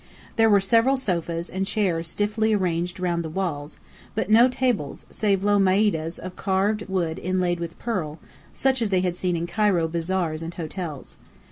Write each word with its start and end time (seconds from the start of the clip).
There 0.35 0.49
were 0.49 0.59
several 0.59 0.97
sofas 0.97 1.47
and 1.47 1.67
chairs 1.67 2.07
stiffly 2.07 2.53
arranged 2.53 2.99
round 2.99 3.23
the 3.23 3.29
walls; 3.29 3.77
but 4.15 4.31
no 4.31 4.47
tables, 4.47 5.05
save 5.11 5.43
low 5.43 5.59
maidahs 5.59 6.17
of 6.17 6.35
carved 6.35 6.87
wood 6.89 7.19
inlaid 7.19 7.59
with 7.59 7.77
pearl, 7.77 8.17
such 8.51 8.81
as 8.81 8.89
they 8.89 9.01
had 9.01 9.15
seen 9.15 9.35
in 9.35 9.45
Cairo 9.45 9.87
bazaars 9.87 10.41
and 10.41 10.55
hotels. 10.55 11.17